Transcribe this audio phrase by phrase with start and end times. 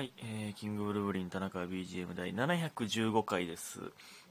[0.00, 3.80] はい、えー、キングブルーブリン田中 BGM 第715回です。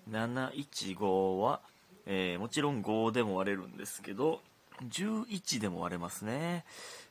[0.09, 1.61] 715は、
[2.07, 4.42] えーもちろん5でも割れるんですけど、
[4.90, 6.66] 11でも割れますね。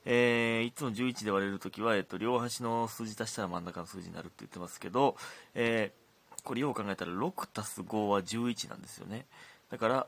[0.04, 5.14] えーいつも11で割れるときは、えっと、両端の数字足したら真ん中の数字になるって言ってますけど、
[5.54, 9.26] えーこれよう考えたら6たす5は11なんですよね。
[9.70, 10.06] だから、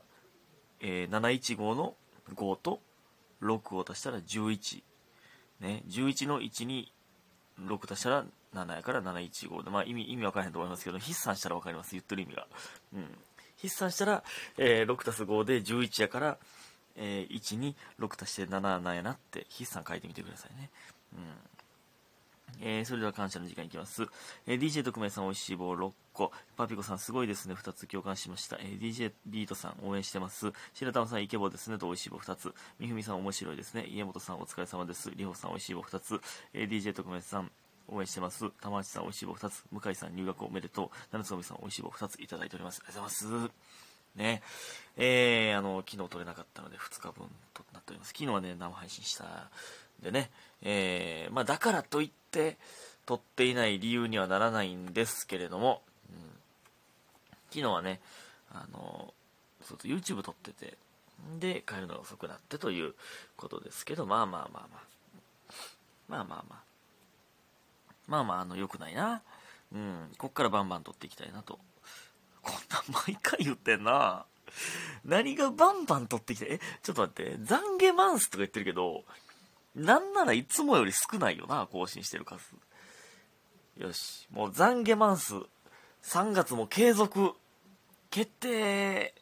[0.81, 1.95] えー715の
[2.35, 2.81] 5と
[3.41, 4.83] 6を足したら11。
[5.61, 6.91] ね、11の1に
[7.57, 11.91] 6足したら7やから715で、まあ意味、意味わからへんと思いますけど、筆算したらわかります。
[11.91, 12.47] 言ってる意味が。
[12.93, 13.17] うん。
[13.57, 14.23] 筆算したら、
[14.57, 16.37] えー6足す5で11やから、
[16.95, 20.69] えー1に6足して7なんやなって、筆算書いてみてくださいね。
[21.13, 21.21] うん。
[22.59, 24.07] えーそれでは感謝の時間いきます。
[24.47, 26.31] えー DJ 特命さん、おいしい棒6個。
[26.57, 27.53] パピコさん、すごいですね。
[27.55, 28.57] 2つ共感しました。
[28.59, 30.51] えー DJ ビートさん、応援してます。
[30.73, 31.77] 白玉さん、イケボですね。
[31.77, 32.53] と、おいしい棒2つ。
[32.79, 33.85] みふみさん、面白いですね。
[33.87, 35.09] 家元さん、お疲れ様です。
[35.11, 36.21] りほさん、おいしい棒2つ。
[36.53, 37.51] えー DJ 特命さん、
[37.87, 38.49] 応援してます。
[38.61, 39.63] 玉内さん、おいしい棒2つ。
[39.71, 40.89] 向井さん、入学おめでとう。
[41.11, 42.81] 七つのみさん、おいしい棒2ついただいております。
[42.85, 43.51] ありがとうございます。
[44.15, 44.41] ね。
[44.97, 48.09] えー、あの、昨日撮れなかったので2日分となっております。
[48.09, 49.49] 昨日はね、生配信したん
[50.01, 50.31] でね。
[50.61, 52.57] えー、まあ、だからといって、
[53.05, 56.15] 撮っていない理由にはならないんですけれども、うん、
[57.49, 57.99] 昨日はね、
[58.51, 59.13] あの、
[59.63, 60.77] そうそう YouTube 撮ってて、
[61.39, 62.93] で、帰るのが遅くなってという
[63.37, 64.91] ことですけど、まあまあまあまあ。
[66.07, 66.70] まあまあまあ。
[68.07, 69.21] まあまあ、あの、良くないな。
[69.73, 71.59] うん、こっからバンバン撮っていきたいなと。
[72.41, 74.25] こんなん毎回言ってんな。
[75.05, 79.03] 何がバンバン撮ってきて、え、ちょっと待って、懺悔マンスとか言ってるけど、
[79.75, 82.41] なんならいつもより少ないよな、更新してる数。
[83.77, 85.33] よし、もう懺悔マンス、
[86.03, 87.33] 3月も継続、
[88.09, 89.13] 決定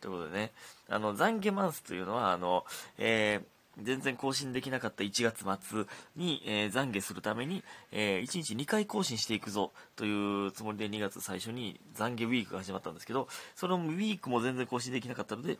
[0.00, 0.52] ということでね、
[0.88, 2.64] あの、懺悔マンスというのは、あの、
[2.96, 5.84] えー全然更新できなかった1月末
[6.16, 15.58] に、えー懺悔するために、え1日2回更新していくぞというつもりで2月最初に懺悔ウィークが始まったんですけど、そのウィークも全然更新できなかったので、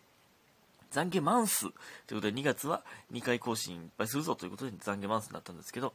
[0.92, 1.74] 懺悔マンスというこ
[2.14, 2.82] とで2月は
[3.12, 5.92] 2回更新いっぱいするぞということで懺悔マンスになったんですけど、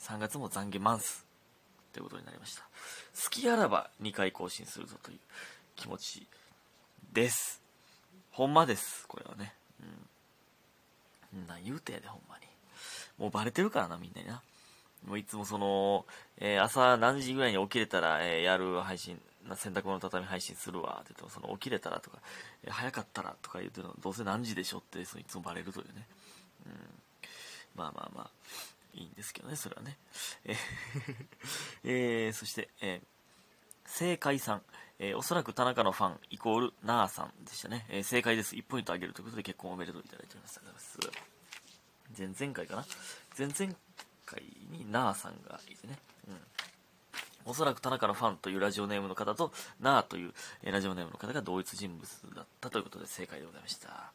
[0.00, 1.26] 3月も懺悔マンス
[1.92, 2.62] ということになりました。
[2.62, 5.18] 好きあらば2回更新するぞという
[5.76, 6.26] 気持ち
[7.12, 7.60] です。
[8.30, 9.54] ほんまです、これはね。
[9.80, 9.86] うん。
[11.46, 12.46] なん言うてやで、ほんまに。
[13.18, 14.42] もうバレてるからな、みんなにな。
[15.06, 16.04] もういつもその、
[16.38, 22.18] えー朝何時ぐらいに起きれたら、えーやる配信、な洗濯物畳配信するわって言っても、その起きれたらとか、
[22.64, 26.06] えー早かったらとか言ってるの、どうせ何時でしょって、そのいつもバレるというね。
[26.66, 26.72] うん。
[27.76, 28.30] まあまあまあ、
[28.94, 29.96] いいんですけどね、それはね。
[30.44, 30.56] えー
[31.84, 33.19] えーそして、えー
[33.90, 34.62] 正解さん、
[34.98, 38.54] えーおそらく田中のファンイコールなあさんでしたね、えー正解です。
[38.54, 40.58] 1ポイントあげるということで結婚おめでとういただいております。
[40.58, 42.84] ありがとうございます前々回かな？
[43.36, 43.76] 前々
[44.26, 54.12] 回になあさんがいてね、うん、おそらく田中のファンというラジオネームの方となあというラジオネームの方が同一人物だったということで正解でございました。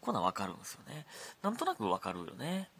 [0.00, 1.06] こんなんわかるんですよね。
[1.42, 2.70] なんとなくわかるよね、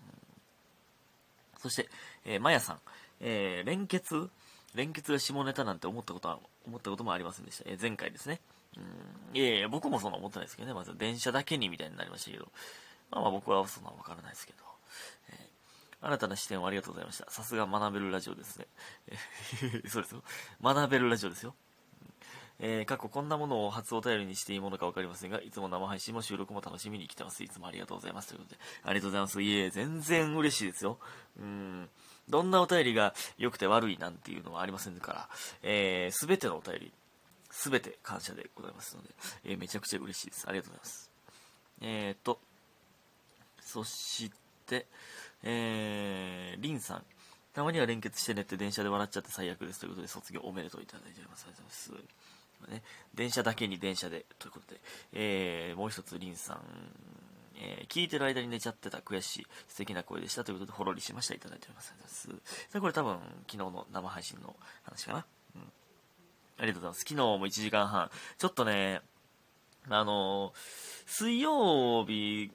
[1.55, 1.61] うん。
[1.61, 1.89] そして、
[2.25, 2.79] えー、まやさん、
[3.21, 4.31] えー連結
[4.75, 7.65] 連結が下ネタなんて思ったことは、思ったこともありませんでした。
[7.67, 8.41] え前回ですね。
[8.77, 9.37] うん。
[9.37, 10.75] いやいや、僕もそんな思ってないですけどね。
[10.75, 12.49] まず電車だけにみたいになりましたけど。
[13.11, 14.59] まあまあ僕はそんなわからないですけど。
[15.31, 15.61] えー
[16.03, 17.31] 新たな視点をありがとうございました。
[17.31, 18.67] さすが学べるラジオですね。
[19.09, 19.17] え
[19.87, 20.23] そうですよ。
[20.63, 21.55] 学べるラジオですよ。
[22.63, 27.43] えー、過去こんなものを初お便りにしていいものか分かりませんが、いつも生配信も収録も楽しみに来てます。
[27.43, 28.29] いつもありがとうございます。
[28.29, 29.43] ということで、ありがとうございます。
[29.43, 30.99] いえ、全然嬉しいですよ。
[31.39, 31.89] うん。
[32.31, 35.29] どんなお便りが良くて悪いなんていうのはありませんから、
[35.63, 36.93] えー、すべてのお便り、
[37.51, 39.09] すべて感謝でございますので、
[39.45, 40.49] えーめちゃくちゃ嬉しいです。
[40.49, 41.11] ありがとうございます。
[41.83, 42.39] えーと、
[43.61, 44.31] そし
[44.67, 44.87] て、
[45.43, 47.05] えー、リンさん。
[47.53, 51.47] たまには連結してねって電車で笑っちゃって最悪ですということで卒業おめでとういただいております。
[51.49, 52.31] ありがとうございます。
[52.69, 52.83] ね、
[53.15, 54.81] 電車だけに電車でということで、
[55.15, 56.61] えー、もう一つリンさん、
[57.61, 62.29] えー聞いてる間に寝ちゃってた悔しい素敵な声でしたということでほろりしましたいただいております。
[62.71, 64.55] さこれ多分昨日の生配信の
[64.85, 65.27] 話かな。
[65.57, 65.63] うん。
[65.63, 67.01] ありがとうございます。
[67.01, 68.11] 昨日も1時間半。
[68.39, 69.01] ちょっとね、
[69.89, 70.53] あの
[71.07, 72.51] 水曜日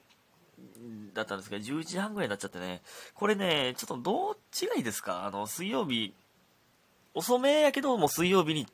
[1.14, 2.82] だったんですが、11時半ぐらいになっちゃってね、
[3.14, 5.26] これね、ちょっとどっちがいいですか？
[5.26, 6.14] あの、水曜日、
[7.14, 8.68] 遅めやけど、もう水曜日に、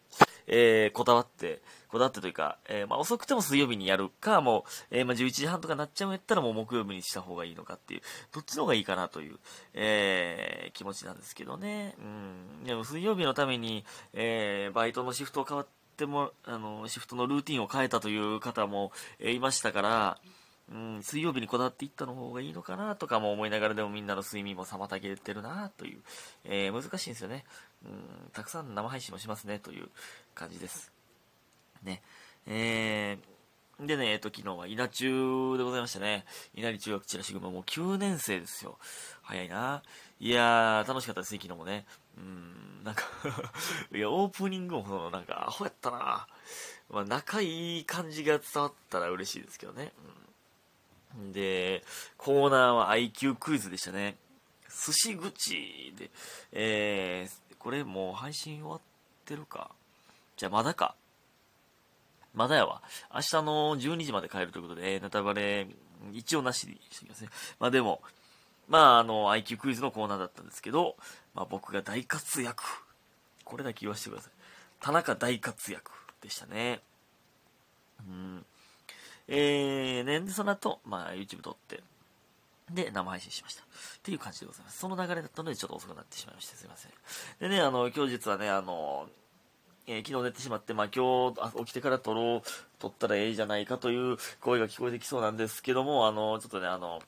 [0.48, 8.02] えーこだわって、こだわってというか、えーまあ、遅くても水曜日にやるか、もう、えーまあ、11時半とかなっちゃうんやったらもう木曜日にした方がいいのかっていう、
[8.32, 9.40] どっちの方がいいかなという、
[9.74, 11.96] えー気持ちなんですけどね。
[12.00, 12.64] うん。
[12.66, 13.84] でも水曜日のために、
[14.14, 15.68] えーバイトのシフトを変わっ
[15.98, 20.18] ても、あの、シフトのルーティンを変えたという方も、えーいましたから、
[20.72, 26.00] うん、水曜日にこだわっていったの方がいいのかなとかも思いながらでもみんなの睡眠も妨げてるなという、
[26.46, 27.44] えー、難しいんですよね。
[27.86, 29.90] うん、たくさん生配信もしますねという
[30.36, 30.92] 感じです。
[31.84, 32.02] ね。
[32.48, 36.26] えー、でね、えっと、昨日は稲中でございましたね。
[36.54, 38.78] 稲荷中学チラシ組もう9年生ですよ。
[39.24, 39.82] 早いな。
[40.20, 41.86] いやー、楽しかったですね、昨日もね。
[42.18, 43.04] うん、なんか
[43.94, 46.28] いや、オープニングも、なんか、アホやったな。
[46.90, 49.94] まあ、仲いい感じが伝わったら嬉しいですけどね。
[51.16, 51.84] うん、で、
[52.18, 54.18] コーナーは IQ クイズでしたね。
[54.70, 56.12] 寿司口で、
[56.52, 58.80] えー、これもう配信終わっ
[59.26, 59.70] てるか。
[60.36, 60.96] じゃあまだか。
[62.34, 62.82] まだやわ。
[63.14, 65.68] 明日の12時まで帰るということで、ネタバレ、
[66.12, 67.30] 一応なしにしてきますね。
[67.60, 68.02] まあでも、
[68.68, 70.96] まああの、IQ クイズのコーナーだったんですけど、
[71.36, 72.64] まあ僕が大活躍。
[73.44, 74.32] これだけ言わせてください。
[74.80, 75.92] 田中大活躍
[76.22, 76.82] でしたね。
[78.00, 78.46] うん。
[79.28, 81.84] えー、ね、で、その後、まあ YouTube 撮って、
[82.74, 83.64] で、生配信しました。
[83.64, 83.66] っ
[84.02, 84.80] ていう感じでございます。
[84.80, 86.92] その流れだったので、ちょっと遅くなってしまいまして、すいません。
[87.42, 89.10] でね、あの、今日実はね、あの、
[89.88, 97.02] えー、昨日寝てしまって、まあ、今日起きてから撮ろう、撮ったらええじゃないかという声が聞こえてきそうなんですけども、あの、ちょっとね、あの、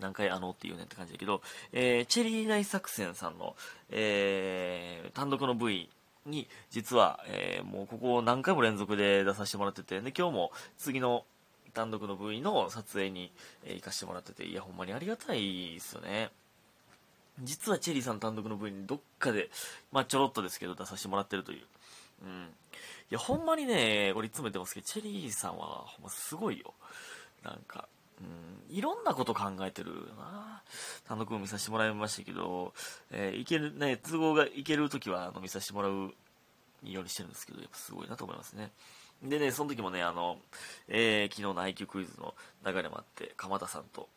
[0.00, 1.42] 何回あのっていうねって感じだけど、
[1.72, 3.56] えー、チェリー大作戦さんの、
[3.90, 5.90] えー、単独の V
[6.24, 11.26] に、実は、えー、もうここ何回も連続で出させてもらってて、で、今日も次の
[11.74, 13.30] 単独の V の撮影に、
[13.64, 16.30] えー、行かせてもらってて、いや、ほんまにありがたいですよね。
[17.42, 19.50] 実はチェリーさん単独の V にどっかで、
[19.92, 21.62] まあちょろっとですけど出させてもらってるという。
[22.22, 22.44] うん。
[23.10, 26.74] いや、ほんまにね、これいつも言ってますけど、チェリーさんはほんますごいよ。
[27.42, 27.88] なんか、
[28.20, 30.62] うん、いろんなこと考えてるな。
[31.06, 32.72] 単独も見させてもらいましたけど、
[33.10, 36.14] えー、いける、ね、都合がいけるときは、あの、見させてもらう
[36.84, 38.70] ようにしてるんですけど、やっぱすごいなと思いますね。
[39.22, 40.38] でね、その時もね、あの、
[40.88, 42.34] えー、昨日の IQ クイズの
[42.64, 44.08] 流れもあって、鎌田さんと、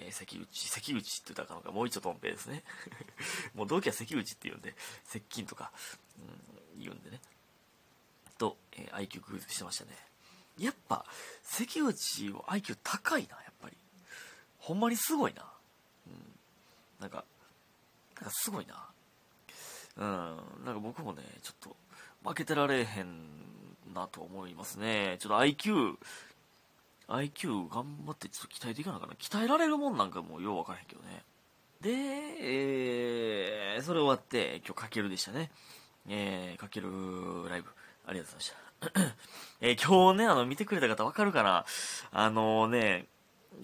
[0.00, 2.62] えー、関口、関口って言ったかのか、もう一度トンペですね。
[3.54, 4.74] もう同期は関口って言うんで、
[5.04, 5.72] 接近とか、
[6.18, 7.20] うん、言うんでね。
[8.38, 9.96] と、えー、IQ クイズしてましたね。
[10.58, 11.04] やっぱ、
[11.42, 13.76] 関口は IQ 高いな、やっぱり。
[14.58, 15.52] ほんまにすごいな。
[16.06, 16.38] うん。
[17.00, 17.24] なんか、
[18.16, 18.88] なんかすごいな。
[19.96, 20.64] うん。
[20.64, 21.76] なんか僕もね、ちょっと、
[22.24, 23.38] 負けてられへん
[23.94, 25.16] なと思いますね。
[25.20, 25.96] ちょっと IQ、
[27.08, 29.14] IQ 頑張ってちょっと鍛えていかなかな。
[29.14, 31.24] 鍛えられるもんなんかもうようわからへんけどね。
[31.80, 31.90] で、
[32.40, 35.50] えー、それ終わって、今日かけるでしたね。
[36.08, 36.88] えー、かける
[37.48, 37.68] ライブ、
[38.06, 38.68] ありがとうございました。
[39.60, 41.64] えー、今日ね、あの、見てくれた方わかるかな
[42.10, 43.06] あのーね、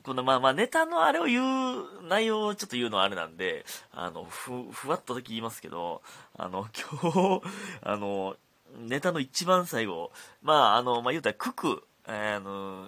[0.02, 6.02] このまあまあネタのあれを言う、内容をちょっと言うのはあれなんで、あの、ふ、ふわっとだけ言いますけど、
[6.36, 6.66] あの、
[7.00, 7.42] 今日、
[7.82, 8.36] あの、
[8.78, 10.10] ネタの一番最後、
[10.42, 12.83] まあ、あの、まあ、言うたら、クク、あの、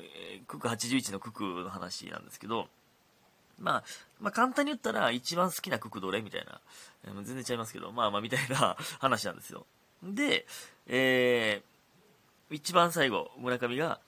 [0.46, 2.69] クク81のククの話なんですけど、
[3.58, 3.84] まあ、
[4.20, 6.60] まあ、簡単に言ったら、一番好きなククどれみたいな、
[7.04, 9.66] えー、全然ちゃいますけど、まあまあ、みたいな 話なんですよ。
[10.02, 10.46] で、
[10.87, 14.00] えー、一番最後、村上が、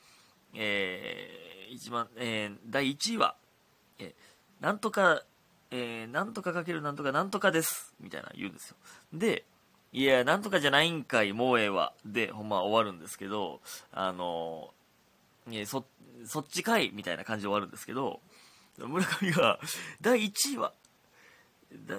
[0.55, 3.37] えー、一番、えー、第1位は、
[3.99, 5.23] えー、なんとか、
[5.71, 8.77] えー、なんとかかけるなんとかなんとかです、みたいな言うんですよ。
[9.13, 9.45] で、
[9.93, 11.95] いや、なんとかじゃないんかい、もうええわ。
[12.05, 13.61] で、ほんま終わるんですけど、
[13.93, 14.78] あのー、
[15.51, 15.85] いや、そ、
[16.27, 18.21] そっちかいみたいな感じで終わるんですけど、
[18.79, 19.59] 村上が、
[20.01, 20.73] 第1位は、
[21.87, 21.97] だ、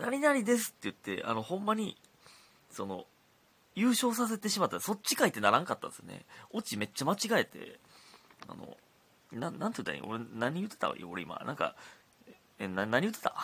[0.00, 1.96] 何々ですって言って、あの、ほんまに、
[2.70, 3.06] その、
[3.74, 6.24] 優勝させてしまった、そっちかいってならんかったんですよね。
[6.50, 7.80] オチめっちゃ間違えて、
[8.48, 8.76] あの、
[9.32, 10.02] な、なんて言ったらいい？
[10.02, 11.36] 俺、何言ってた俺今。
[11.46, 11.74] なんか、
[12.58, 13.34] え、な、何言ってた？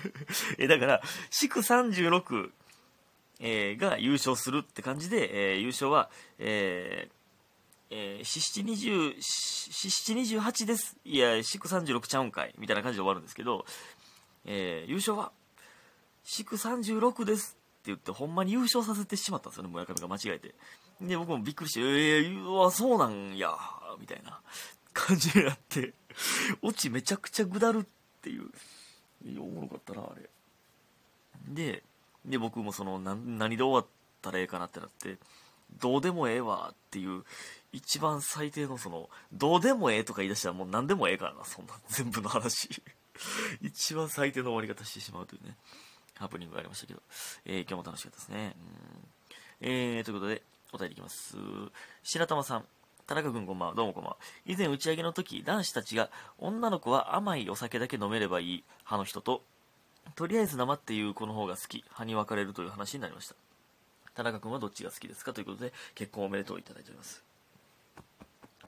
[0.58, 2.52] え、だから、祝36、
[3.40, 7.21] えー、が優勝するって感じで、えー、優勝は、えー、
[7.94, 10.96] えー、七20、七28です。
[11.04, 12.54] いや、祝36ちゃうんかい。
[12.56, 13.66] みたいな感じで終わるんですけど、
[14.46, 15.30] えー、優勝は、
[16.24, 20.54] 祝36ですって言って、ほんまに優勝させてしまったんですよね、村上が間違えて。
[21.02, 23.54] で、僕もびっくりして、えー、うわ、そうなんや、
[24.00, 24.40] みたいな
[24.94, 25.92] 感じになって、
[26.62, 27.86] オチめちゃくちゃぐだるっ
[28.22, 28.44] ていう。
[29.22, 30.30] いや、おもろかったな、あれ。
[31.46, 31.82] で、
[32.24, 33.86] で、僕もその、何で終わっ
[34.22, 35.18] たらええかなってなって、
[35.78, 37.24] どうでもええわっていう、
[37.72, 42.82] 一番最低のその、どうでもええとか言い出したらもう何でもええからな、そんな、全部の話。
[43.62, 45.56] 一番最低の終わり方してしまうというね、
[46.16, 47.02] ハプニングがありましたけど、
[47.44, 48.54] えー、今日も楽しかったですね。
[48.58, 49.08] うん
[49.60, 51.36] えー、ということで、お便りいきます。
[52.02, 52.66] 白玉さん。
[53.06, 53.74] 田中君こんばんは。
[53.74, 54.16] どうもこんばんは。
[54.46, 59.44] 以前打ち上げの時、男子たちが、女の子は甘いお酒だけ飲めればいい派の人と、
[60.14, 63.34] とりあえず生っていう子の方が好き、派に分かれるという話になりました。
[64.14, 65.32] 田中君はどっちが好きですか？
[65.32, 67.22] ということで、結婚おめでとういただいております。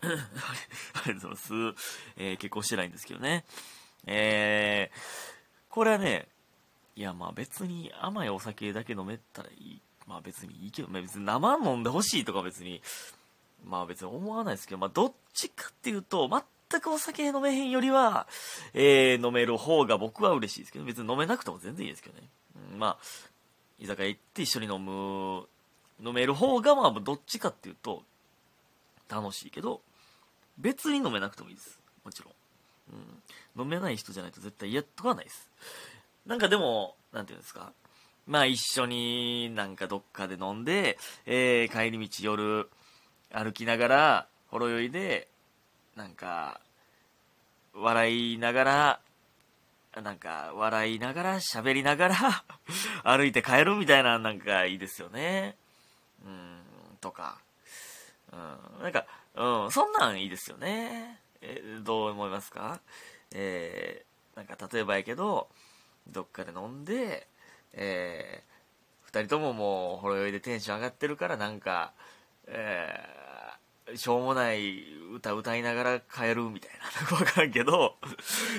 [0.04, 1.84] ありがとうございます。
[2.16, 3.44] えー、結婚してないんですけどね。
[4.06, 4.98] えー、
[5.70, 6.28] これはね、
[6.96, 9.80] いやまあ別に甘いお酒だけ飲めたらいい。
[10.06, 12.82] まあ別にいいけど、まあ、別に生飲んでほしいとか別に、
[13.64, 16.28] まあ別に思わないですけど、まあどっちかっていうと、
[16.70, 18.26] 全くお酒飲めへんよりは、
[18.74, 22.28] えー、飲める方が僕は嬉しいですけど、別に飲めなくても全然いいですけどね。
[22.72, 22.96] うん、まあ、
[23.78, 25.46] 居酒屋行って一緒に飲む、
[26.04, 28.02] 飲める方がまあどっちかっていうと、
[29.08, 29.80] 楽しいけど、
[30.58, 31.80] 別に飲めなくてもいいです。
[32.04, 32.34] もちろん。
[33.56, 35.50] うん、飲めない人じゃないと絶対嫌とかないです。
[36.26, 37.72] なんかでも、なんていうんですか。
[38.26, 42.70] まあ一緒になんかどっかで飲んで、えー、帰り道夜
[43.30, 45.28] 歩きながら、ほろ酔いで、
[45.96, 46.60] なんか、
[47.74, 49.00] 笑いながら、
[50.02, 52.44] なんか、笑いながら、喋りながら
[53.04, 55.56] 歩いて帰るみたいな、なんかいいですよね。
[56.24, 56.62] うん、
[57.00, 57.38] とか。
[58.32, 59.06] うん、なんか、
[59.36, 61.20] うん、そんなんいいですよね。
[61.40, 62.80] え、どう思いますか？
[63.32, 65.48] えー、なんか例えばやけど、
[66.06, 67.26] どっかで飲んで、
[67.72, 71.92] えー、二人とももうほろ酔いでテンション上がってるからなんか、
[72.46, 77.96] えー、しょうもない歌歌いながら帰るみたいな、 なんかわからんけど、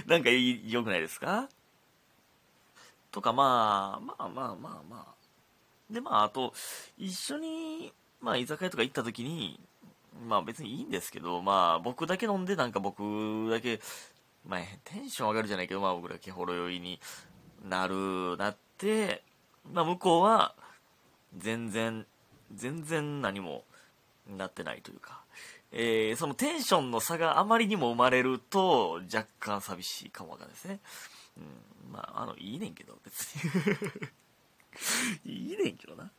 [0.07, 1.47] なんか良くないですか？
[3.11, 5.15] とか、まあ、まあまあまあまあ。
[5.89, 6.53] で、まあ、あと、
[6.97, 9.59] 一緒に、まあ、居酒屋とか行った時に、
[10.27, 13.79] まあ別にいいんですけど、まあ僕だけ飲んでなんか僕だけ、
[14.47, 16.99] まあテンション上がるじゃないけど、まあ僕だけほろ酔いに
[17.67, 19.23] なる、なって、
[19.71, 20.55] まあ向こうは
[21.37, 22.05] 全然、
[22.53, 23.63] 全然何も
[24.27, 25.21] なってないというか、
[25.71, 30.79] えー、そのテンションの差があまりにも生まれると若干寂しいかもわかんないですね。
[31.37, 33.35] うん、まあ、あの、いいねんけど、別
[35.25, 36.09] に いいねんけどな。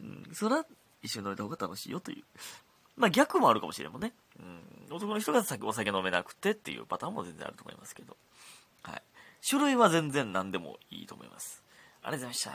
[0.00, 0.66] うん、それは
[1.02, 2.24] 一緒に飲めた方が楽しいよという
[2.98, 4.12] まあ逆もあるかもしれんもんね。
[4.38, 4.94] うん。
[4.96, 8.16] 男の人がお酒飲めなくてっていうパターンも全然あると思いますけど。
[8.82, 9.02] はい。
[9.48, 11.62] 種類は全然何でもいいと思います。
[12.02, 12.52] ありがとうございました。